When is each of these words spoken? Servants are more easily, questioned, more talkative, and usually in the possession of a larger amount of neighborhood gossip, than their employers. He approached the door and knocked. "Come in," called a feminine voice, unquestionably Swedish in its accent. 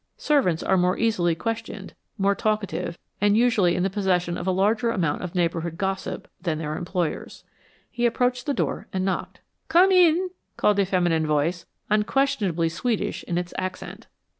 Servants 0.17 0.63
are 0.63 0.77
more 0.77 0.97
easily, 0.97 1.35
questioned, 1.35 1.93
more 2.17 2.33
talkative, 2.33 2.97
and 3.21 3.37
usually 3.37 3.75
in 3.75 3.83
the 3.83 3.87
possession 3.91 4.35
of 4.35 4.47
a 4.47 4.51
larger 4.51 4.89
amount 4.89 5.21
of 5.21 5.35
neighborhood 5.35 5.77
gossip, 5.77 6.27
than 6.41 6.57
their 6.57 6.75
employers. 6.75 7.43
He 7.91 8.07
approached 8.07 8.47
the 8.47 8.53
door 8.55 8.87
and 8.91 9.05
knocked. 9.05 9.41
"Come 9.67 9.91
in," 9.91 10.31
called 10.57 10.79
a 10.79 10.87
feminine 10.87 11.27
voice, 11.27 11.67
unquestionably 11.91 12.67
Swedish 12.67 13.21
in 13.25 13.37
its 13.37 13.53
accent. 13.59 14.07